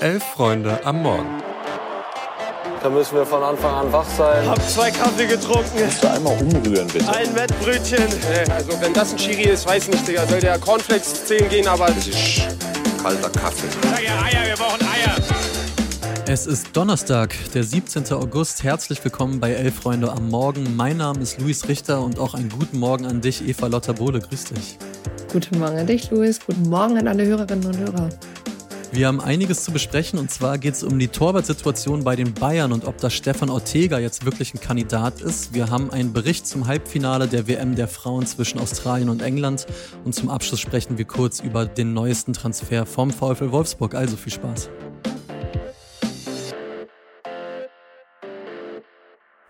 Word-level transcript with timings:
Elf 0.00 0.24
Freunde 0.24 0.80
am 0.86 1.02
Morgen. 1.02 1.42
Da 2.82 2.88
müssen 2.88 3.16
wir 3.16 3.26
von 3.26 3.42
Anfang 3.42 3.74
an 3.74 3.92
wach 3.92 4.08
sein. 4.16 4.48
Hab 4.48 4.66
zwei 4.66 4.90
Kaffee 4.90 5.26
getrunken. 5.26 5.78
Kannst 5.78 6.02
du 6.02 6.10
einmal 6.10 6.40
umrühren, 6.40 6.86
bitte? 6.88 7.06
Ein 7.12 7.34
Wettbrötchen. 7.34 8.04
Also 8.50 8.80
wenn 8.80 8.94
das 8.94 9.12
ein 9.12 9.18
Chiri 9.18 9.50
ist, 9.50 9.66
weiß 9.66 9.88
nicht, 9.88 10.08
Digga. 10.08 10.26
Soll 10.26 10.40
der 10.40 10.58
Cornflakes 10.58 11.26
zählen 11.26 11.46
gehen, 11.50 11.68
aber... 11.68 11.88
Das 11.88 12.06
ist 12.06 12.40
kalter 13.02 13.28
Kaffee. 13.28 13.66
Sag 13.82 14.02
ja 14.02 14.22
Eier, 14.22 14.46
wir 14.46 14.56
brauchen 14.56 14.80
Eier. 14.80 15.16
Es 16.26 16.46
ist 16.46 16.74
Donnerstag, 16.74 17.34
der 17.52 17.64
17. 17.64 18.10
August. 18.12 18.62
Herzlich 18.62 19.04
willkommen 19.04 19.38
bei 19.38 19.52
Elf 19.52 19.74
Freunde 19.74 20.10
am 20.10 20.30
Morgen. 20.30 20.76
Mein 20.76 20.96
Name 20.96 21.20
ist 21.20 21.38
Luis 21.40 21.68
Richter 21.68 22.00
und 22.00 22.18
auch 22.18 22.32
einen 22.32 22.48
guten 22.48 22.78
Morgen 22.78 23.04
an 23.04 23.20
dich, 23.20 23.46
Eva 23.46 23.66
Lotta 23.66 23.92
Bohle. 23.92 24.20
Grüß 24.20 24.44
dich. 24.44 24.78
Guten 25.30 25.58
Morgen 25.58 25.76
an 25.76 25.86
dich, 25.86 26.10
Luis. 26.10 26.40
Guten 26.44 26.70
Morgen 26.70 26.96
an 26.96 27.06
alle 27.06 27.26
Hörerinnen 27.26 27.66
und 27.66 27.76
Hörer. 27.76 28.08
Wir 28.92 29.06
haben 29.06 29.20
einiges 29.20 29.62
zu 29.62 29.70
besprechen 29.70 30.18
und 30.18 30.32
zwar 30.32 30.58
geht 30.58 30.74
es 30.74 30.82
um 30.82 30.98
die 30.98 31.06
Torwartsituation 31.06 32.02
bei 32.02 32.16
den 32.16 32.34
Bayern 32.34 32.72
und 32.72 32.86
ob 32.86 32.98
das 32.98 33.14
Stefan 33.14 33.48
Ortega 33.48 34.00
jetzt 34.00 34.24
wirklich 34.24 34.52
ein 34.52 34.60
Kandidat 34.60 35.20
ist. 35.20 35.54
Wir 35.54 35.70
haben 35.70 35.92
einen 35.92 36.12
Bericht 36.12 36.44
zum 36.44 36.66
Halbfinale 36.66 37.28
der 37.28 37.46
WM 37.46 37.76
der 37.76 37.86
Frauen 37.86 38.26
zwischen 38.26 38.58
Australien 38.58 39.08
und 39.08 39.22
England 39.22 39.68
und 40.04 40.12
zum 40.16 40.28
Abschluss 40.28 40.58
sprechen 40.58 40.98
wir 40.98 41.04
kurz 41.04 41.38
über 41.38 41.66
den 41.66 41.94
neuesten 41.94 42.32
Transfer 42.32 42.84
vom 42.84 43.12
VfL 43.12 43.52
Wolfsburg. 43.52 43.94
Also 43.94 44.16
viel 44.16 44.32
Spaß. 44.32 44.68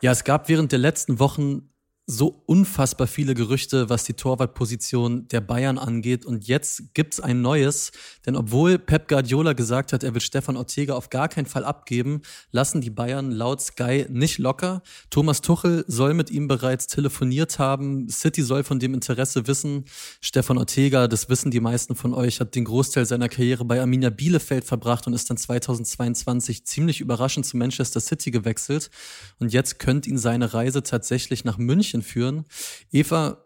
Ja, 0.03 0.13
es 0.13 0.25
gab 0.25 0.51
während 0.51 0.73
der 0.73 0.79
letzten 0.79 1.19
Wochen 1.19 1.70
so 2.11 2.43
unfassbar 2.47 3.07
viele 3.07 3.35
Gerüchte, 3.35 3.89
was 3.89 4.05
die 4.05 4.15
Torwartposition 4.15 5.29
der 5.29 5.41
Bayern 5.41 5.79
angeht. 5.79 6.27
Und 6.27 6.47
jetzt 6.49 6.93
gibt's 6.93 7.21
ein 7.21 7.41
neues. 7.41 7.93
Denn 8.27 8.37
obwohl 8.37 8.79
Pep 8.79 9.09
Guardiola 9.09 9.53
gesagt 9.53 9.93
hat, 9.93 10.03
er 10.03 10.13
will 10.13 10.21
Stefan 10.21 10.57
Ortega 10.57 10.95
auf 10.95 11.09
gar 11.09 11.29
keinen 11.29 11.47
Fall 11.47 11.65
abgeben, 11.65 12.23
lassen 12.51 12.81
die 12.81 12.91
Bayern 12.91 13.31
laut 13.31 13.61
Sky 13.61 14.07
nicht 14.09 14.39
locker. 14.39 14.83
Thomas 15.11 15.41
Tuchel 15.41 15.85
soll 15.87 16.15
mit 16.15 16.31
ihm 16.31 16.49
bereits 16.49 16.89
telefoniert 16.89 17.59
haben. 17.59 18.09
City 18.09 18.43
soll 18.43 18.65
von 18.65 18.81
dem 18.81 18.93
Interesse 18.93 19.47
wissen. 19.47 19.85
Stefan 20.21 20.59
Ortega, 20.59 21.07
das 21.07 21.29
wissen 21.29 21.51
die 21.51 21.61
meisten 21.61 21.95
von 21.95 22.13
euch, 22.13 22.41
hat 22.41 22.57
den 22.57 22.65
Großteil 22.65 23.07
seiner 23.07 23.29
Karriere 23.29 23.65
bei 23.65 23.81
Arminia 23.81 24.11
Bielefeld 24.11 24.65
verbracht 24.65 25.07
und 25.07 25.13
ist 25.13 25.31
dann 25.31 25.37
2022 25.37 26.65
ziemlich 26.65 27.01
überraschend 27.01 27.47
zu 27.47 27.57
Manchester 27.57 28.01
City 28.01 28.33
gewechselt. 28.33 28.91
Und 29.39 29.53
jetzt 29.53 29.79
könnte 29.79 30.11
ihn 30.11 30.19
seine 30.19 30.53
Reise 30.53 30.83
tatsächlich 30.83 31.45
nach 31.45 31.57
München 31.57 32.00
München 32.01 32.03
führen. 32.03 32.45
Eva, 32.91 33.45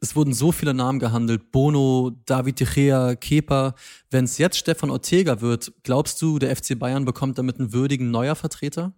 es 0.00 0.14
wurden 0.14 0.32
so 0.32 0.52
viele 0.52 0.74
Namen 0.74 0.98
gehandelt. 0.98 1.52
Bono, 1.52 2.12
David 2.26 2.58
Gea, 2.74 3.14
Kepa. 3.16 3.74
Wenn 4.10 4.24
es 4.24 4.38
jetzt 4.38 4.58
Stefan 4.58 4.90
Ortega 4.90 5.40
wird, 5.40 5.72
glaubst 5.82 6.20
du, 6.20 6.38
der 6.38 6.54
FC 6.54 6.78
Bayern 6.78 7.04
bekommt 7.04 7.38
damit 7.38 7.58
einen 7.58 7.72
würdigen 7.72 8.10
neuer 8.10 8.34
Vertreter? 8.34 8.94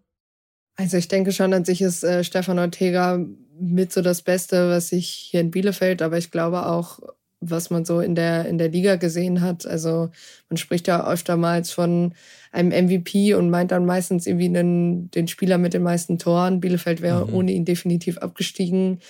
Also 0.76 0.96
ich 0.96 1.08
denke 1.08 1.32
schon, 1.32 1.52
an 1.52 1.64
sich 1.64 1.82
ist 1.82 2.04
äh, 2.04 2.22
Stefan 2.22 2.58
Ortega 2.58 3.24
mit 3.60 3.92
so 3.92 4.02
das 4.02 4.22
Beste, 4.22 4.70
was 4.70 4.92
ich 4.92 5.08
hier 5.08 5.40
in 5.40 5.50
Bielefeld, 5.50 6.02
aber 6.02 6.18
ich 6.18 6.30
glaube 6.30 6.66
auch, 6.66 7.00
was 7.40 7.70
man 7.70 7.84
so 7.84 8.00
in 8.00 8.14
der, 8.14 8.46
in 8.46 8.58
der 8.58 8.68
Liga 8.68 8.96
gesehen 8.96 9.40
hat. 9.40 9.66
Also 9.66 10.10
man 10.48 10.56
spricht 10.56 10.88
ja 10.88 11.08
öftermals 11.08 11.70
von 11.70 12.14
einem 12.50 12.86
MVP 12.86 13.34
und 13.34 13.50
meint 13.50 13.70
dann 13.70 13.86
meistens 13.86 14.26
irgendwie 14.26 14.46
einen, 14.46 15.10
den 15.10 15.28
Spieler 15.28 15.58
mit 15.58 15.74
den 15.74 15.82
meisten 15.82 16.18
Toren. 16.18 16.60
Bielefeld 16.60 17.00
wäre 17.00 17.26
mhm. 17.26 17.34
ohne 17.34 17.52
ihn 17.52 17.64
definitiv 17.64 18.18
abgestiegen. 18.18 19.00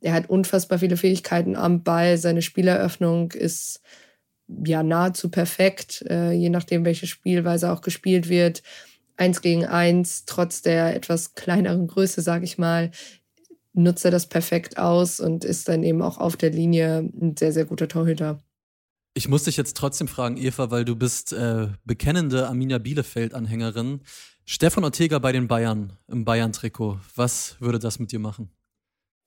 Er 0.00 0.14
hat 0.14 0.28
unfassbar 0.28 0.78
viele 0.78 0.96
Fähigkeiten 0.96 1.56
am 1.56 1.82
Ball. 1.82 2.18
Seine 2.18 2.42
Spieleröffnung 2.42 3.32
ist 3.32 3.80
ja 4.64 4.82
nahezu 4.82 5.30
perfekt, 5.30 6.04
äh, 6.08 6.32
je 6.32 6.50
nachdem, 6.50 6.84
welche 6.84 7.06
Spielweise 7.06 7.72
auch 7.72 7.80
gespielt 7.80 8.28
wird. 8.28 8.62
Eins 9.16 9.40
gegen 9.40 9.64
eins, 9.64 10.24
trotz 10.26 10.62
der 10.62 10.94
etwas 10.94 11.34
kleineren 11.34 11.86
Größe, 11.86 12.20
sage 12.20 12.44
ich 12.44 12.58
mal, 12.58 12.90
nutzt 13.76 14.04
er 14.04 14.10
das 14.10 14.26
perfekt 14.26 14.78
aus 14.78 15.20
und 15.20 15.44
ist 15.44 15.68
dann 15.68 15.82
eben 15.82 16.02
auch 16.02 16.18
auf 16.18 16.36
der 16.36 16.50
Linie 16.50 16.98
ein 17.20 17.36
sehr, 17.36 17.52
sehr 17.52 17.66
guter 17.66 17.88
Torhüter. 17.88 18.40
Ich 19.14 19.28
muss 19.28 19.44
dich 19.44 19.56
jetzt 19.56 19.76
trotzdem 19.76 20.08
fragen, 20.08 20.36
Eva, 20.36 20.70
weil 20.70 20.84
du 20.84 20.96
bist 20.96 21.32
äh, 21.32 21.68
bekennende 21.84 22.48
Arminia 22.48 22.78
Bielefeld-Anhängerin. 22.78 24.00
Stefan 24.44 24.84
Ortega 24.84 25.18
bei 25.18 25.32
den 25.32 25.48
Bayern 25.48 25.92
im 26.08 26.24
Bayern-Trikot. 26.24 27.00
Was 27.14 27.56
würde 27.60 27.78
das 27.78 27.98
mit 27.98 28.12
dir 28.12 28.18
machen? 28.18 28.50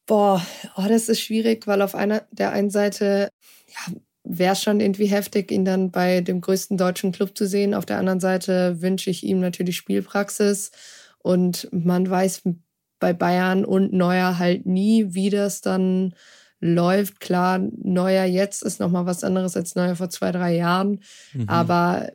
Boah, 0.05 0.45
oh, 0.75 0.85
das 0.87 1.09
ist 1.09 1.21
schwierig, 1.21 1.67
weil 1.67 1.81
auf 1.81 1.93
einer 1.93 2.23
der 2.31 2.51
einen 2.51 2.69
Seite 2.69 3.29
ja, 3.67 3.93
wäre 4.23 4.53
es 4.53 4.63
schon 4.63 4.79
irgendwie 4.79 5.07
heftig, 5.07 5.51
ihn 5.51 5.65
dann 5.65 5.91
bei 5.91 6.21
dem 6.21 6.41
größten 6.41 6.77
deutschen 6.77 7.11
Club 7.11 7.37
zu 7.37 7.47
sehen. 7.47 7.73
Auf 7.73 7.85
der 7.85 7.97
anderen 7.97 8.19
Seite 8.19 8.81
wünsche 8.81 9.09
ich 9.09 9.23
ihm 9.23 9.39
natürlich 9.39 9.77
Spielpraxis 9.77 10.71
und 11.19 11.67
man 11.71 12.09
weiß 12.09 12.43
bei 12.99 13.13
Bayern 13.13 13.65
und 13.65 13.93
Neuer 13.93 14.37
halt 14.39 14.65
nie, 14.65 15.13
wie 15.13 15.29
das 15.29 15.61
dann 15.61 16.13
läuft. 16.59 17.19
Klar, 17.19 17.59
Neuer 17.81 18.25
jetzt 18.25 18.63
ist 18.63 18.79
nochmal 18.79 19.05
was 19.05 19.23
anderes 19.23 19.55
als 19.55 19.75
Neuer 19.75 19.95
vor 19.95 20.09
zwei, 20.09 20.31
drei 20.31 20.55
Jahren. 20.55 20.99
Mhm. 21.33 21.47
Aber 21.47 22.09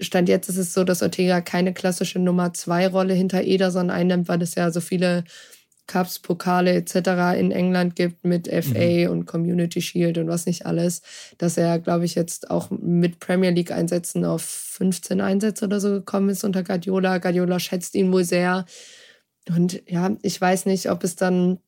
Stand 0.00 0.28
jetzt 0.28 0.48
ist 0.48 0.58
es 0.58 0.74
so, 0.74 0.84
dass 0.84 1.02
Ortega 1.02 1.40
keine 1.40 1.72
klassische 1.72 2.18
Nummer 2.18 2.52
zwei 2.52 2.86
Rolle 2.88 3.14
hinter 3.14 3.42
Ederson 3.42 3.90
einnimmt, 3.90 4.28
weil 4.28 4.42
es 4.42 4.54
ja 4.54 4.70
so 4.70 4.80
viele 4.80 5.24
Cups, 5.86 6.20
Pokale 6.20 6.74
etc. 6.74 7.38
in 7.38 7.50
England 7.50 7.96
gibt 7.96 8.24
mit 8.24 8.48
FA 8.48 9.06
mhm. 9.06 9.10
und 9.10 9.26
Community 9.26 9.82
Shield 9.82 10.16
und 10.16 10.28
was 10.28 10.46
nicht 10.46 10.64
alles, 10.64 11.02
dass 11.38 11.56
er, 11.56 11.78
glaube 11.78 12.04
ich, 12.04 12.14
jetzt 12.14 12.50
auch 12.50 12.70
mit 12.70 13.20
Premier 13.20 13.50
League 13.50 13.72
Einsätzen 13.72 14.24
auf 14.24 14.42
15 14.42 15.20
Einsätze 15.20 15.64
oder 15.64 15.80
so 15.80 15.90
gekommen 15.90 16.30
ist 16.30 16.44
unter 16.44 16.62
Guardiola. 16.62 17.18
Guardiola 17.18 17.58
schätzt 17.58 17.94
ihn 17.94 18.12
wohl 18.12 18.24
sehr. 18.24 18.64
Und 19.48 19.82
ja, 19.88 20.10
ich 20.22 20.40
weiß 20.40 20.66
nicht, 20.66 20.90
ob 20.90 21.04
es 21.04 21.16
dann 21.16 21.58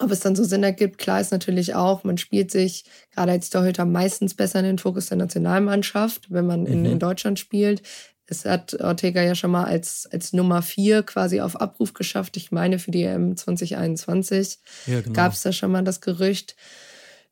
ob 0.00 0.10
es 0.10 0.20
dann 0.20 0.34
so 0.34 0.42
Sinn 0.42 0.64
ergibt, 0.64 0.98
klar 0.98 1.20
ist 1.20 1.30
natürlich 1.30 1.76
auch, 1.76 2.02
man 2.02 2.18
spielt 2.18 2.50
sich 2.50 2.84
gerade 3.14 3.30
als 3.30 3.48
Torhüter 3.50 3.84
meistens 3.84 4.34
besser 4.34 4.58
in 4.58 4.64
den 4.64 4.78
Fokus 4.78 5.06
der 5.06 5.18
Nationalmannschaft, 5.18 6.32
wenn 6.32 6.46
man 6.46 6.66
in, 6.66 6.80
mhm. 6.80 6.86
in 6.86 6.98
Deutschland 6.98 7.38
spielt. 7.38 7.82
Es 8.26 8.44
hat 8.44 8.74
Ortega 8.80 9.22
ja 9.22 9.34
schon 9.34 9.50
mal 9.50 9.64
als, 9.64 10.08
als 10.10 10.32
Nummer 10.32 10.62
vier 10.62 11.02
quasi 11.02 11.40
auf 11.40 11.60
Abruf 11.60 11.92
geschafft. 11.92 12.36
Ich 12.36 12.50
meine, 12.50 12.78
für 12.78 12.90
die 12.90 13.04
EM 13.04 13.36
2021 13.36 14.58
ja, 14.86 15.00
genau. 15.00 15.12
gab 15.12 15.32
es 15.32 15.42
da 15.42 15.52
schon 15.52 15.70
mal 15.70 15.84
das 15.84 16.00
Gerücht. 16.00 16.56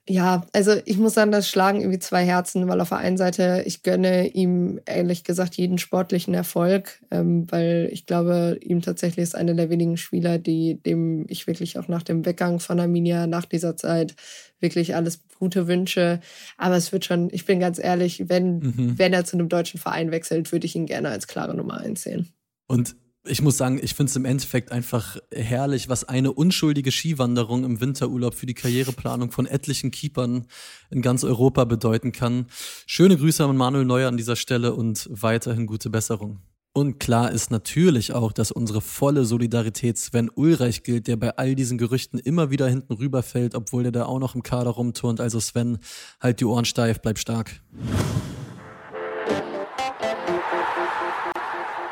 Ja, 0.08 0.44
also 0.52 0.72
ich 0.84 0.98
muss 0.98 1.14
sagen, 1.14 1.30
das 1.30 1.48
schlagen 1.48 1.80
irgendwie 1.80 2.00
zwei 2.00 2.24
Herzen, 2.24 2.66
weil 2.66 2.80
auf 2.80 2.88
der 2.88 2.98
einen 2.98 3.16
Seite, 3.16 3.62
ich 3.66 3.84
gönne 3.84 4.26
ihm 4.26 4.80
ehrlich 4.84 5.22
gesagt 5.22 5.54
jeden 5.54 5.78
sportlichen 5.78 6.34
Erfolg, 6.34 7.00
ähm, 7.12 7.46
weil 7.52 7.88
ich 7.92 8.04
glaube, 8.06 8.58
ihm 8.62 8.82
tatsächlich 8.82 9.22
ist 9.22 9.36
einer 9.36 9.54
der 9.54 9.70
wenigen 9.70 9.96
Spieler, 9.96 10.38
die 10.38 10.82
dem 10.82 11.24
ich 11.28 11.46
wirklich 11.46 11.78
auch 11.78 11.86
nach 11.86 12.02
dem 12.02 12.26
Weggang 12.26 12.58
von 12.58 12.80
Arminia 12.80 13.28
nach 13.28 13.44
dieser 13.44 13.76
Zeit 13.76 14.16
wirklich 14.58 14.96
alles 14.96 15.20
Gute 15.38 15.68
wünsche. 15.68 16.20
Aber 16.56 16.76
es 16.76 16.90
wird 16.90 17.04
schon, 17.04 17.28
ich 17.30 17.44
bin 17.44 17.60
ganz 17.60 17.78
ehrlich, 17.78 18.28
wenn, 18.28 18.58
mhm. 18.58 18.98
wenn 18.98 19.12
er 19.12 19.24
zu 19.24 19.36
einem 19.36 19.48
deutschen 19.48 19.78
Verein 19.78 20.10
wechselt, 20.10 20.50
würde 20.50 20.66
ich 20.66 20.74
ihn 20.74 20.86
gerne 20.86 21.10
als 21.10 21.28
klare 21.28 21.54
Nummer 21.54 21.78
eins 21.78 22.02
sehen. 22.02 22.32
Und 22.66 22.96
ich 23.24 23.40
muss 23.40 23.56
sagen, 23.56 23.78
ich 23.80 23.94
finde 23.94 24.10
es 24.10 24.16
im 24.16 24.24
Endeffekt 24.24 24.72
einfach 24.72 25.16
herrlich, 25.32 25.88
was 25.88 26.04
eine 26.04 26.32
unschuldige 26.32 26.90
Skiwanderung 26.90 27.64
im 27.64 27.80
Winterurlaub 27.80 28.34
für 28.34 28.46
die 28.46 28.54
Karriereplanung 28.54 29.30
von 29.30 29.46
etlichen 29.46 29.92
Keepern 29.92 30.46
in 30.90 31.02
ganz 31.02 31.22
Europa 31.22 31.64
bedeuten 31.64 32.10
kann. 32.10 32.46
Schöne 32.86 33.16
Grüße 33.16 33.44
an 33.44 33.56
Manuel 33.56 33.84
Neuer 33.84 34.08
an 34.08 34.16
dieser 34.16 34.34
Stelle 34.34 34.74
und 34.74 35.08
weiterhin 35.10 35.66
gute 35.66 35.88
Besserung. 35.88 36.40
Und 36.74 36.98
klar 36.98 37.30
ist 37.30 37.50
natürlich 37.50 38.14
auch, 38.14 38.32
dass 38.32 38.50
unsere 38.50 38.80
volle 38.80 39.24
Solidarität 39.24 39.98
Sven 39.98 40.30
Ulreich 40.34 40.82
gilt, 40.82 41.06
der 41.06 41.16
bei 41.16 41.36
all 41.36 41.54
diesen 41.54 41.76
Gerüchten 41.78 42.18
immer 42.18 42.50
wieder 42.50 42.66
hinten 42.66 42.94
rüberfällt, 42.94 43.54
obwohl 43.54 43.82
der 43.84 43.92
da 43.92 44.06
auch 44.06 44.18
noch 44.18 44.34
im 44.34 44.42
Kader 44.42 44.70
rumturnt. 44.70 45.20
Also 45.20 45.38
Sven, 45.38 45.78
halt 46.18 46.40
die 46.40 46.46
Ohren 46.46 46.64
steif, 46.64 47.00
bleib 47.00 47.18
stark. 47.18 47.60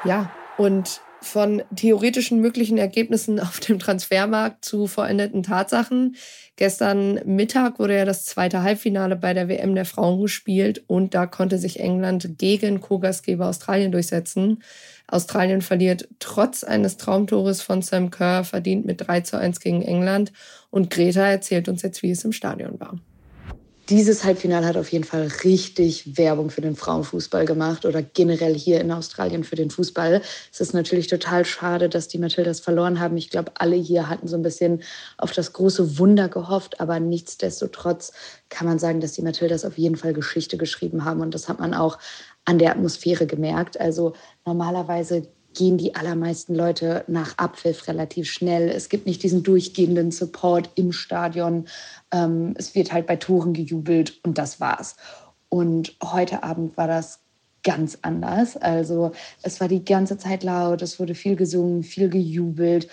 Ja, 0.05 0.32
und 0.56 1.02
von 1.22 1.62
theoretischen 1.75 2.40
möglichen 2.40 2.78
Ergebnissen 2.78 3.40
auf 3.40 3.61
dem 3.61 3.78
Transfermarkt 3.78 4.64
zu 4.64 4.87
vollendeten 4.87 5.43
Tatsachen. 5.43 6.17
Gestern 6.56 7.20
Mittag 7.25 7.78
wurde 7.78 7.96
ja 7.96 8.05
das 8.05 8.25
zweite 8.25 8.62
Halbfinale 8.62 9.17
bei 9.17 9.34
der 9.34 9.49
WM 9.49 9.75
der 9.75 9.84
Frauen 9.84 10.20
gespielt 10.20 10.82
und 10.87 11.14
da 11.14 11.26
konnte 11.26 11.58
sich 11.58 11.81
England 11.81 12.38
gegen 12.38 12.81
Co-Gastgeber 12.81 13.46
Australien 13.46 13.93
durchsetzen. 13.93 14.62
Australien 15.08 15.62
verliert 15.62 16.08
trotz 16.19 16.64
eines 16.64 16.96
Traumtores 16.96 17.62
von 17.62 17.82
Sam 17.82 18.11
Kerr 18.11 18.44
verdient 18.44 18.87
mit 18.87 19.06
3 19.06 19.22
zu 19.22 19.38
1 19.38 19.61
gegen 19.61 19.82
England 19.82 20.32
und 20.70 20.90
Greta 20.90 21.26
erzählt 21.26 21.69
uns 21.69 21.82
jetzt, 21.82 22.02
wie 22.02 22.11
es 22.11 22.25
im 22.25 22.32
Stadion 22.32 22.78
war 22.78 22.99
dieses 23.90 24.22
Halbfinale 24.22 24.66
hat 24.66 24.76
auf 24.76 24.92
jeden 24.92 25.04
Fall 25.04 25.26
richtig 25.42 26.16
Werbung 26.16 26.50
für 26.50 26.60
den 26.60 26.76
Frauenfußball 26.76 27.44
gemacht 27.44 27.84
oder 27.84 28.02
generell 28.02 28.54
hier 28.54 28.81
in 28.81 28.92
Australien 28.92 29.42
für 29.42 29.56
den 29.56 29.70
Fußball. 29.70 30.22
Es 30.52 30.60
ist 30.60 30.75
natürlich 30.75 31.08
total 31.08 31.44
schade, 31.44 31.88
dass 31.88 32.06
die 32.06 32.19
Matildas 32.19 32.60
verloren 32.60 33.00
haben. 33.00 33.16
Ich 33.16 33.31
glaube, 33.31 33.50
alle 33.56 33.75
hier 33.75 34.08
hatten 34.08 34.28
so 34.28 34.37
ein 34.37 34.42
bisschen 34.42 34.82
auf 35.19 35.32
das 35.32 35.52
große 35.52 35.98
Wunder 35.98 36.28
gehofft, 36.28 36.81
aber 36.81 37.00
nichtsdestotrotz 37.00 38.12
kann 38.48 38.69
man 38.69 38.78
sagen, 38.78 39.00
dass 39.00 39.12
die 39.12 39.22
Matildas 39.22 39.64
auf 39.64 39.76
jeden 39.76 39.96
Fall 39.96 40.12
Geschichte 40.12 40.56
geschrieben 40.56 41.04
haben 41.04 41.20
und 41.20 41.34
das 41.34 41.48
hat 41.48 41.58
man 41.58 41.75
auch 41.75 41.98
an 42.44 42.58
der 42.58 42.70
Atmosphäre 42.70 43.26
gemerkt. 43.26 43.81
Also 43.81 44.14
normalerweise 44.46 45.26
gehen 45.55 45.79
die 45.79 45.94
allermeisten 45.94 46.55
Leute 46.55 47.05
nach 47.08 47.37
Abpfiff 47.38 47.88
relativ 47.88 48.31
schnell. 48.31 48.69
Es 48.69 48.88
gibt 48.88 49.06
nicht 49.06 49.23
diesen 49.23 49.43
durchgehenden 49.43 50.11
Support 50.11 50.70
im 50.76 50.93
Stadion. 50.93 51.67
Ähm, 52.12 52.55
es 52.56 52.75
wird 52.75 52.93
halt 52.93 53.06
bei 53.06 53.17
Toren 53.17 53.52
gejubelt 53.52 54.19
und 54.23 54.38
das 54.38 54.61
war's. 54.61 54.97
Und 55.49 55.97
heute 56.02 56.43
Abend 56.43 56.76
war 56.76 56.87
das 56.87 57.20
ganz 57.62 57.99
anders. 58.02 58.56
Also 58.56 59.12
es 59.43 59.61
war 59.61 59.69
die 59.69 59.85
ganze 59.85 60.17
Zeit 60.17 60.43
laut, 60.44 60.82
es 60.82 60.99
wurde 60.99 61.14
viel 61.14 61.37
gesungen, 61.37 61.82
viel 61.82 62.08
gejubelt. 62.08 62.88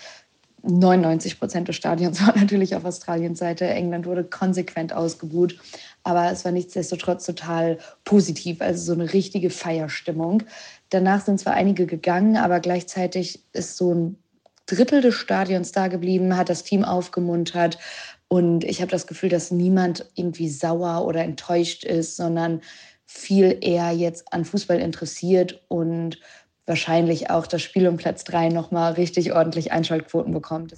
99 0.64 1.40
Prozent 1.40 1.68
des 1.68 1.76
Stadions 1.76 2.22
waren 2.28 2.40
natürlich 2.40 2.76
auf 2.76 2.84
Australiens 2.84 3.40
Seite. 3.40 3.66
England 3.66 4.06
wurde 4.06 4.24
konsequent 4.24 4.94
ausgebuht. 4.94 5.58
Aber 6.08 6.32
es 6.32 6.46
war 6.46 6.54
nichtsdestotrotz 6.54 7.26
total 7.26 7.80
positiv, 8.06 8.62
also 8.62 8.82
so 8.82 8.94
eine 8.94 9.12
richtige 9.12 9.50
Feierstimmung. 9.50 10.44
Danach 10.90 11.26
sind 11.26 11.38
zwar 11.38 11.52
einige 11.56 11.86
gegangen, 11.86 12.38
aber 12.38 12.62
gleichzeitig 12.62 13.44
ist 13.52 13.76
so 13.76 13.94
ein 13.94 14.18
Drittel 14.68 15.02
des 15.02 15.16
Stadions 15.16 15.74
da 15.74 15.90
geblieben, 15.90 16.38
hat 16.38 16.48
das 16.48 16.64
Team 16.64 16.86
aufgemuntert. 16.86 17.78
Und 18.30 18.64
ich 18.64 18.80
habe 18.80 18.90
das 18.90 19.06
Gefühl, 19.06 19.28
dass 19.28 19.52
niemand 19.52 20.10
irgendwie 20.16 20.48
sauer 20.48 21.06
oder 21.06 21.26
enttäuscht 21.26 21.84
ist, 21.84 22.16
sondern 22.16 22.62
viel 23.06 23.58
eher 23.60 23.92
jetzt 23.92 24.32
an 24.32 24.46
Fußball 24.46 24.80
interessiert 24.80 25.62
und 25.68 26.22
wahrscheinlich 26.66 27.30
auch 27.32 27.48
das 27.48 27.62
Spiel 27.62 27.86
um 27.86 27.98
Platz 27.98 28.24
drei 28.24 28.48
nochmal 28.48 28.94
richtig 28.94 29.34
ordentlich 29.34 29.74
Einschaltquoten 29.74 30.32
bekommt. 30.32 30.74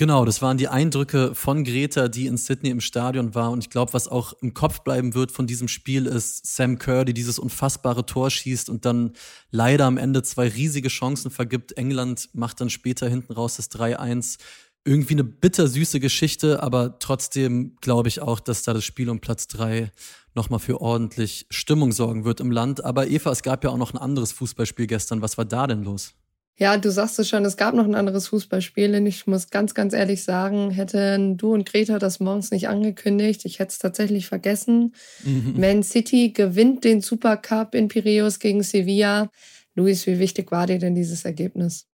Genau, 0.00 0.24
das 0.24 0.40
waren 0.40 0.56
die 0.56 0.68
Eindrücke 0.68 1.34
von 1.34 1.62
Greta, 1.62 2.08
die 2.08 2.26
in 2.26 2.38
Sydney 2.38 2.70
im 2.70 2.80
Stadion 2.80 3.34
war. 3.34 3.50
Und 3.50 3.58
ich 3.58 3.68
glaube, 3.68 3.92
was 3.92 4.08
auch 4.08 4.32
im 4.40 4.54
Kopf 4.54 4.80
bleiben 4.80 5.12
wird 5.12 5.30
von 5.30 5.46
diesem 5.46 5.68
Spiel, 5.68 6.06
ist 6.06 6.46
Sam 6.56 6.78
Kerr, 6.78 7.04
die 7.04 7.12
dieses 7.12 7.38
unfassbare 7.38 8.06
Tor 8.06 8.30
schießt 8.30 8.70
und 8.70 8.86
dann 8.86 9.12
leider 9.50 9.84
am 9.84 9.98
Ende 9.98 10.22
zwei 10.22 10.48
riesige 10.48 10.88
Chancen 10.88 11.30
vergibt. 11.30 11.72
England 11.72 12.30
macht 12.32 12.62
dann 12.62 12.70
später 12.70 13.10
hinten 13.10 13.34
raus 13.34 13.56
das 13.56 13.70
3-1 13.72 14.38
irgendwie 14.86 15.12
eine 15.12 15.24
bittersüße 15.24 16.00
Geschichte, 16.00 16.62
aber 16.62 16.98
trotzdem 16.98 17.76
glaube 17.82 18.08
ich 18.08 18.22
auch, 18.22 18.40
dass 18.40 18.62
da 18.62 18.72
das 18.72 18.86
Spiel 18.86 19.10
um 19.10 19.20
Platz 19.20 19.48
drei 19.48 19.92
nochmal 20.34 20.60
für 20.60 20.80
ordentlich 20.80 21.44
Stimmung 21.50 21.92
sorgen 21.92 22.24
wird 22.24 22.40
im 22.40 22.52
Land. 22.52 22.82
Aber 22.86 23.06
Eva, 23.08 23.32
es 23.32 23.42
gab 23.42 23.64
ja 23.64 23.68
auch 23.68 23.76
noch 23.76 23.92
ein 23.92 23.98
anderes 23.98 24.32
Fußballspiel 24.32 24.86
gestern. 24.86 25.20
Was 25.20 25.36
war 25.36 25.44
da 25.44 25.66
denn 25.66 25.84
los? 25.84 26.14
Ja, 26.60 26.76
du 26.76 26.90
sagst 26.90 27.18
es 27.18 27.26
schon, 27.26 27.42
es 27.46 27.56
gab 27.56 27.74
noch 27.74 27.86
ein 27.86 27.94
anderes 27.94 28.28
Fußballspiel. 28.28 28.94
Und 28.94 29.06
ich 29.06 29.26
muss 29.26 29.48
ganz, 29.48 29.72
ganz 29.72 29.94
ehrlich 29.94 30.22
sagen, 30.22 30.70
hätten 30.70 31.38
du 31.38 31.54
und 31.54 31.64
Greta 31.64 31.98
das 31.98 32.20
morgens 32.20 32.50
nicht 32.50 32.68
angekündigt, 32.68 33.46
ich 33.46 33.58
hätte 33.60 33.70
es 33.70 33.78
tatsächlich 33.78 34.26
vergessen. 34.26 34.94
Mhm. 35.24 35.54
Man 35.56 35.82
City 35.82 36.32
gewinnt 36.32 36.84
den 36.84 37.00
Supercup 37.00 37.74
in 37.74 37.88
Piraeus 37.88 38.40
gegen 38.40 38.62
Sevilla. 38.62 39.30
Luis, 39.74 40.06
wie 40.06 40.18
wichtig 40.18 40.52
war 40.52 40.66
dir 40.66 40.78
denn 40.78 40.94
dieses 40.94 41.24
Ergebnis? 41.24 41.86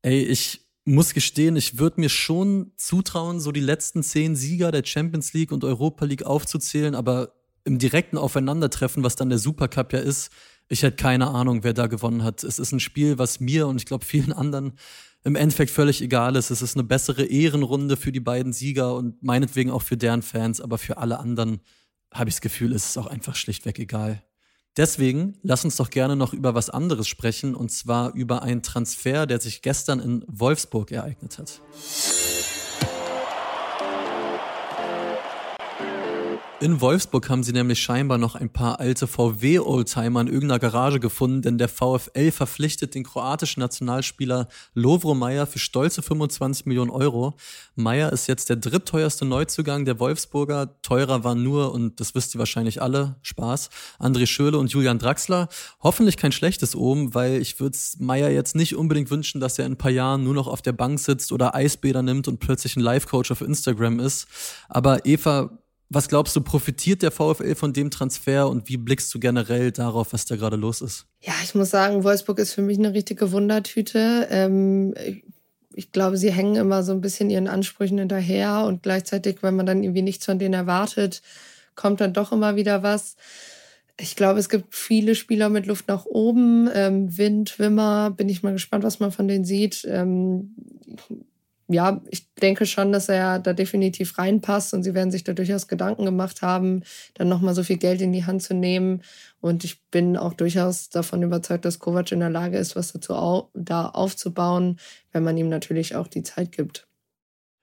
Ey, 0.00 0.22
ich 0.22 0.62
muss 0.86 1.12
gestehen, 1.12 1.56
ich 1.56 1.78
würde 1.78 2.00
mir 2.00 2.08
schon 2.08 2.72
zutrauen, 2.78 3.40
so 3.40 3.52
die 3.52 3.60
letzten 3.60 4.02
zehn 4.02 4.36
Sieger 4.36 4.72
der 4.72 4.86
Champions 4.86 5.34
League 5.34 5.52
und 5.52 5.64
Europa 5.64 6.06
League 6.06 6.22
aufzuzählen, 6.24 6.94
aber 6.94 7.34
im 7.64 7.78
direkten 7.78 8.16
Aufeinandertreffen, 8.16 9.02
was 9.02 9.16
dann 9.16 9.28
der 9.28 9.38
Supercup 9.38 9.92
ja 9.92 9.98
ist, 9.98 10.30
ich 10.68 10.82
hätte 10.82 10.96
keine 10.96 11.28
Ahnung, 11.28 11.64
wer 11.64 11.72
da 11.72 11.86
gewonnen 11.86 12.22
hat. 12.22 12.44
Es 12.44 12.58
ist 12.58 12.72
ein 12.72 12.80
Spiel, 12.80 13.18
was 13.18 13.40
mir 13.40 13.66
und 13.66 13.76
ich 13.76 13.86
glaube 13.86 14.04
vielen 14.04 14.32
anderen 14.32 14.72
im 15.24 15.34
Endeffekt 15.34 15.70
völlig 15.70 16.00
egal 16.02 16.36
ist. 16.36 16.50
Es 16.50 16.62
ist 16.62 16.76
eine 16.76 16.84
bessere 16.84 17.24
Ehrenrunde 17.24 17.96
für 17.96 18.12
die 18.12 18.20
beiden 18.20 18.52
Sieger 18.52 18.94
und 18.94 19.22
meinetwegen 19.22 19.70
auch 19.70 19.82
für 19.82 19.96
deren 19.96 20.22
Fans, 20.22 20.60
aber 20.60 20.78
für 20.78 20.98
alle 20.98 21.18
anderen 21.18 21.60
habe 22.12 22.30
ich 22.30 22.36
das 22.36 22.40
Gefühl, 22.40 22.72
ist 22.72 22.88
es 22.88 22.96
auch 22.96 23.06
einfach 23.06 23.34
schlichtweg 23.34 23.78
egal. 23.78 24.22
Deswegen 24.76 25.38
lass 25.42 25.64
uns 25.64 25.76
doch 25.76 25.90
gerne 25.90 26.14
noch 26.14 26.32
über 26.32 26.54
was 26.54 26.70
anderes 26.70 27.08
sprechen, 27.08 27.54
und 27.56 27.70
zwar 27.70 28.14
über 28.14 28.42
einen 28.42 28.62
Transfer, 28.62 29.26
der 29.26 29.40
sich 29.40 29.60
gestern 29.60 29.98
in 29.98 30.24
Wolfsburg 30.28 30.92
ereignet 30.92 31.38
hat. 31.38 31.60
In 36.60 36.80
Wolfsburg 36.80 37.30
haben 37.30 37.44
sie 37.44 37.52
nämlich 37.52 37.78
scheinbar 37.78 38.18
noch 38.18 38.34
ein 38.34 38.52
paar 38.52 38.80
alte 38.80 39.06
VW-Oldtimer 39.06 40.22
in 40.22 40.26
irgendeiner 40.26 40.58
Garage 40.58 40.98
gefunden, 40.98 41.40
denn 41.40 41.56
der 41.56 41.68
VfL 41.68 42.32
verpflichtet 42.32 42.96
den 42.96 43.04
kroatischen 43.04 43.60
Nationalspieler 43.60 44.48
Lovro 44.74 45.14
Meyer 45.14 45.46
für 45.46 45.60
stolze 45.60 46.02
25 46.02 46.66
Millionen 46.66 46.90
Euro. 46.90 47.36
Meyer 47.76 48.12
ist 48.12 48.26
jetzt 48.26 48.48
der 48.48 48.56
drittteuerste 48.56 49.24
Neuzugang 49.24 49.84
der 49.84 50.00
Wolfsburger. 50.00 50.82
Teurer 50.82 51.22
waren 51.22 51.44
nur, 51.44 51.72
und 51.72 52.00
das 52.00 52.16
wisst 52.16 52.34
ihr 52.34 52.40
wahrscheinlich 52.40 52.82
alle, 52.82 53.14
Spaß, 53.22 53.70
André 54.00 54.26
Schöle 54.26 54.58
und 54.58 54.72
Julian 54.72 54.98
Draxler. 54.98 55.48
Hoffentlich 55.80 56.16
kein 56.16 56.32
schlechtes 56.32 56.74
oben, 56.74 57.14
weil 57.14 57.40
ich 57.40 57.60
würde 57.60 57.78
Meyer 58.00 58.30
jetzt 58.30 58.56
nicht 58.56 58.74
unbedingt 58.74 59.12
wünschen, 59.12 59.40
dass 59.40 59.60
er 59.60 59.66
in 59.66 59.74
ein 59.74 59.78
paar 59.78 59.92
Jahren 59.92 60.24
nur 60.24 60.34
noch 60.34 60.48
auf 60.48 60.60
der 60.60 60.72
Bank 60.72 60.98
sitzt 60.98 61.30
oder 61.30 61.54
Eisbäder 61.54 62.02
nimmt 62.02 62.26
und 62.26 62.40
plötzlich 62.40 62.74
ein 62.74 62.80
Live-Coach 62.80 63.30
auf 63.30 63.42
Instagram 63.42 64.00
ist. 64.00 64.26
Aber 64.68 65.06
Eva, 65.06 65.56
was 65.90 66.08
glaubst 66.08 66.36
du, 66.36 66.42
profitiert 66.42 67.02
der 67.02 67.10
VfL 67.10 67.54
von 67.54 67.72
dem 67.72 67.90
Transfer 67.90 68.48
und 68.48 68.68
wie 68.68 68.76
blickst 68.76 69.12
du 69.14 69.18
generell 69.18 69.72
darauf, 69.72 70.12
was 70.12 70.26
da 70.26 70.36
gerade 70.36 70.56
los 70.56 70.82
ist? 70.82 71.06
Ja, 71.20 71.32
ich 71.42 71.54
muss 71.54 71.70
sagen, 71.70 72.04
Wolfsburg 72.04 72.38
ist 72.38 72.52
für 72.52 72.62
mich 72.62 72.78
eine 72.78 72.92
richtige 72.92 73.32
Wundertüte. 73.32 74.28
Ähm, 74.30 74.94
ich 75.74 75.92
glaube, 75.92 76.18
sie 76.18 76.32
hängen 76.32 76.56
immer 76.56 76.82
so 76.82 76.92
ein 76.92 77.00
bisschen 77.00 77.30
ihren 77.30 77.48
Ansprüchen 77.48 77.98
hinterher 77.98 78.64
und 78.66 78.82
gleichzeitig, 78.82 79.42
wenn 79.42 79.56
man 79.56 79.64
dann 79.64 79.82
irgendwie 79.82 80.02
nichts 80.02 80.26
von 80.26 80.38
denen 80.38 80.54
erwartet, 80.54 81.22
kommt 81.74 82.00
dann 82.00 82.12
doch 82.12 82.32
immer 82.32 82.56
wieder 82.56 82.82
was. 82.82 83.16
Ich 84.00 84.14
glaube, 84.14 84.38
es 84.40 84.48
gibt 84.48 84.74
viele 84.74 85.14
Spieler 85.14 85.48
mit 85.48 85.66
Luft 85.66 85.88
nach 85.88 86.04
oben. 86.04 86.68
Ähm, 86.72 87.16
Wind, 87.16 87.58
Wimmer, 87.58 88.10
bin 88.10 88.28
ich 88.28 88.42
mal 88.42 88.52
gespannt, 88.52 88.84
was 88.84 89.00
man 89.00 89.10
von 89.10 89.26
denen 89.26 89.44
sieht. 89.44 89.86
Ähm, 89.88 90.54
ja, 91.68 92.00
ich 92.10 92.32
denke 92.34 92.64
schon, 92.64 92.92
dass 92.92 93.10
er 93.10 93.38
da 93.38 93.52
definitiv 93.52 94.16
reinpasst 94.16 94.72
und 94.72 94.82
sie 94.82 94.94
werden 94.94 95.10
sich 95.10 95.22
da 95.22 95.34
durchaus 95.34 95.68
Gedanken 95.68 96.06
gemacht 96.06 96.40
haben, 96.40 96.82
dann 97.14 97.28
nochmal 97.28 97.54
so 97.54 97.62
viel 97.62 97.76
Geld 97.76 98.00
in 98.00 98.12
die 98.12 98.24
Hand 98.24 98.42
zu 98.42 98.54
nehmen. 98.54 99.02
Und 99.40 99.64
ich 99.64 99.84
bin 99.90 100.16
auch 100.16 100.32
durchaus 100.32 100.88
davon 100.88 101.22
überzeugt, 101.22 101.66
dass 101.66 101.78
Kovac 101.78 102.10
in 102.10 102.20
der 102.20 102.30
Lage 102.30 102.56
ist, 102.56 102.74
was 102.74 102.92
dazu 102.92 103.14
au 103.14 103.50
da 103.52 103.86
aufzubauen, 103.86 104.78
wenn 105.12 105.22
man 105.22 105.36
ihm 105.36 105.50
natürlich 105.50 105.94
auch 105.94 106.08
die 106.08 106.22
Zeit 106.22 106.52
gibt. 106.52 106.88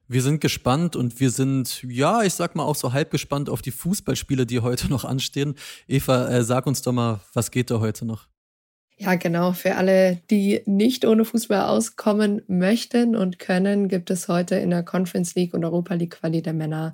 Wir 0.07 0.21
sind 0.21 0.39
gespannt 0.39 0.95
und 0.95 1.19
wir 1.19 1.31
sind, 1.31 1.81
ja, 1.81 2.21
ich 2.21 2.35
sag 2.35 2.55
mal 2.55 2.63
auch 2.63 2.75
so 2.75 2.93
halb 2.93 3.09
gespannt 3.09 3.49
auf 3.49 3.63
die 3.63 3.71
Fußballspiele, 3.71 4.45
die 4.45 4.59
heute 4.59 4.87
noch 4.87 5.03
anstehen. 5.03 5.55
Eva, 5.87 6.29
äh, 6.29 6.43
sag 6.43 6.67
uns 6.67 6.83
doch 6.83 6.91
mal, 6.93 7.21
was 7.33 7.49
geht 7.49 7.71
da 7.71 7.79
heute 7.79 8.05
noch? 8.05 8.27
Ja, 8.97 9.15
genau. 9.15 9.51
Für 9.51 9.75
alle, 9.75 10.21
die 10.29 10.61
nicht 10.65 11.05
ohne 11.05 11.25
Fußball 11.25 11.65
auskommen 11.65 12.41
möchten 12.47 13.15
und 13.15 13.39
können, 13.39 13.89
gibt 13.89 14.09
es 14.09 14.27
heute 14.29 14.55
in 14.55 14.69
der 14.69 14.83
Conference 14.83 15.35
League 15.35 15.53
und 15.53 15.65
Europa 15.65 15.95
League 15.95 16.11
Quali 16.11 16.41
der 16.41 16.53
Männer 16.53 16.93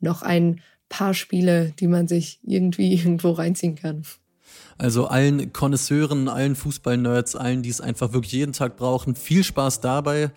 noch 0.00 0.22
ein 0.22 0.60
paar 0.88 1.14
Spiele, 1.14 1.72
die 1.78 1.86
man 1.86 2.08
sich 2.08 2.40
irgendwie 2.42 2.94
irgendwo 2.96 3.30
reinziehen 3.30 3.76
kann. 3.76 4.02
Also 4.78 5.06
allen 5.06 5.54
Konnoisseuren, 5.54 6.28
allen 6.28 6.54
Fußballnerds, 6.54 7.34
allen, 7.34 7.62
die 7.62 7.70
es 7.70 7.80
einfach 7.80 8.12
wirklich 8.12 8.32
jeden 8.32 8.52
Tag 8.52 8.76
brauchen, 8.76 9.14
viel 9.14 9.42
Spaß 9.42 9.80
dabei. 9.80 10.30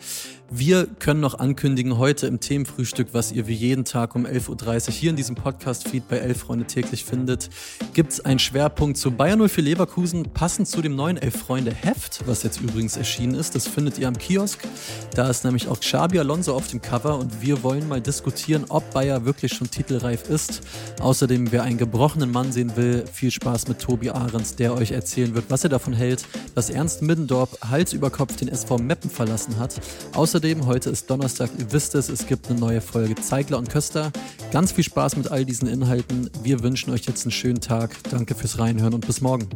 Wir 0.51 0.87
können 0.87 1.19
noch 1.19 1.37
ankündigen, 1.37 1.99
heute 1.99 2.25
im 2.25 2.39
Themenfrühstück, 2.39 3.09
was 3.11 3.31
ihr 3.31 3.45
wie 3.45 3.53
jeden 3.53 3.85
Tag 3.85 4.15
um 4.15 4.25
11.30 4.25 4.87
Uhr 4.87 4.93
hier 4.93 5.09
in 5.11 5.15
diesem 5.15 5.35
Podcast-Feed 5.35 6.07
bei 6.07 6.17
Elf 6.17 6.39
Freunde 6.39 6.65
täglich 6.65 7.05
findet, 7.05 7.51
gibt 7.93 8.13
es 8.13 8.25
einen 8.25 8.39
Schwerpunkt 8.39 8.97
zu 8.97 9.11
Bayern 9.11 9.47
04 9.47 9.63
Leverkusen, 9.63 10.23
passend 10.33 10.67
zu 10.67 10.81
dem 10.81 10.95
neuen 10.95 11.17
Elf 11.17 11.37
Freunde 11.37 11.71
Heft, 11.71 12.21
was 12.25 12.41
jetzt 12.41 12.61
übrigens 12.61 12.97
erschienen 12.97 13.35
ist. 13.35 13.53
Das 13.53 13.67
findet 13.67 13.99
ihr 13.99 14.07
am 14.07 14.17
Kiosk. 14.17 14.59
Da 15.13 15.29
ist 15.29 15.45
nämlich 15.45 15.67
auch 15.67 15.79
Xabi 15.79 16.17
Alonso 16.17 16.55
auf 16.55 16.67
dem 16.67 16.81
Cover 16.81 17.19
und 17.19 17.43
wir 17.43 17.61
wollen 17.61 17.87
mal 17.87 18.01
diskutieren, 18.01 18.65
ob 18.69 18.91
Bayer 18.91 19.25
wirklich 19.25 19.53
schon 19.53 19.69
titelreif 19.69 20.29
ist. 20.29 20.61
Außerdem, 20.99 21.51
wer 21.51 21.61
einen 21.61 21.77
gebrochenen 21.77 22.31
Mann 22.31 22.51
sehen 22.51 22.75
will, 22.75 23.05
viel 23.13 23.29
Spaß 23.29 23.67
mit 23.67 23.77
Tobi 23.77 24.09
Ahrens, 24.29 24.55
der 24.55 24.73
euch 24.73 24.91
erzählen 24.91 25.33
wird, 25.33 25.45
was 25.49 25.63
er 25.63 25.69
davon 25.69 25.93
hält, 25.93 26.25
dass 26.55 26.69
Ernst 26.69 27.01
Middendorf 27.01 27.57
Hals 27.69 27.93
über 27.93 28.09
Kopf 28.09 28.35
den 28.35 28.47
SV 28.47 28.77
Meppen 28.77 29.09
verlassen 29.09 29.59
hat. 29.59 29.79
Außerdem, 30.13 30.65
heute 30.65 30.89
ist 30.89 31.09
Donnerstag, 31.09 31.49
ihr 31.57 31.71
wisst 31.71 31.95
es, 31.95 32.09
es 32.09 32.27
gibt 32.27 32.49
eine 32.49 32.59
neue 32.59 32.81
Folge 32.81 33.15
Zeigler 33.15 33.57
und 33.57 33.69
Köster. 33.69 34.11
Ganz 34.51 34.71
viel 34.71 34.83
Spaß 34.83 35.17
mit 35.17 35.31
all 35.31 35.45
diesen 35.45 35.67
Inhalten. 35.67 36.29
Wir 36.43 36.63
wünschen 36.63 36.91
euch 36.91 37.05
jetzt 37.05 37.25
einen 37.25 37.31
schönen 37.31 37.61
Tag. 37.61 37.95
Danke 38.11 38.35
fürs 38.35 38.59
Reinhören 38.59 38.93
und 38.93 39.05
bis 39.05 39.21
morgen. 39.21 39.49